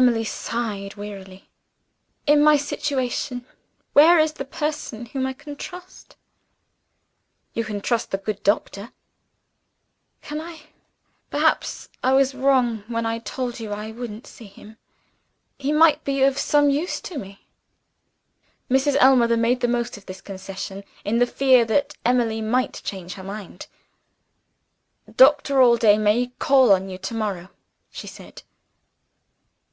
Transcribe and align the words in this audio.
Emily 0.00 0.22
sighed 0.22 0.94
wearily. 0.94 1.50
"In 2.24 2.40
my 2.40 2.56
situation, 2.56 3.44
where 3.94 4.16
is 4.20 4.34
the 4.34 4.44
person 4.44 5.06
whom 5.06 5.26
I 5.26 5.32
can 5.32 5.56
trust?" 5.56 6.14
"You 7.52 7.64
can 7.64 7.80
trust 7.80 8.12
the 8.12 8.18
good 8.18 8.44
doctor." 8.44 8.92
"Can 10.22 10.40
I? 10.40 10.68
Perhaps 11.30 11.88
I 12.00 12.12
was 12.12 12.32
wrong 12.32 12.84
when 12.86 13.06
I 13.06 13.18
told 13.18 13.58
you 13.58 13.72
I 13.72 13.90
wouldn't 13.90 14.28
see 14.28 14.44
him. 14.46 14.76
He 15.58 15.72
might 15.72 16.04
be 16.04 16.22
of 16.22 16.38
some 16.38 16.70
use 16.70 17.00
to 17.00 17.18
me." 17.18 17.48
Mrs. 18.70 18.94
Ellmother 19.00 19.36
made 19.36 19.62
the 19.62 19.66
most 19.66 19.96
of 19.96 20.06
this 20.06 20.20
concession, 20.20 20.84
in 21.04 21.18
the 21.18 21.26
fear 21.26 21.64
that 21.64 21.96
Emily 22.04 22.40
might 22.40 22.80
change 22.84 23.14
her 23.14 23.24
mind. 23.24 23.66
"Doctor 25.12 25.60
Allday 25.60 25.98
may 25.98 26.28
call 26.38 26.70
on 26.70 26.88
you 26.88 26.98
tomorrow," 26.98 27.48
she 27.90 28.06
said. 28.06 28.44